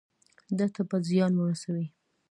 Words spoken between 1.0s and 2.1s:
زیان ورسوي.